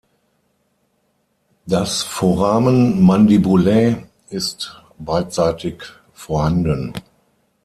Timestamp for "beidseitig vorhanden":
4.97-6.93